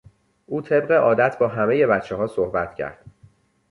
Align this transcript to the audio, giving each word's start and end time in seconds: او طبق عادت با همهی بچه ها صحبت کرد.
او 0.45 0.61
طبق 0.61 0.91
عادت 0.91 1.39
با 1.39 1.47
همهی 1.47 1.85
بچه 1.87 2.15
ها 2.15 2.27
صحبت 2.27 2.75
کرد. 2.75 3.05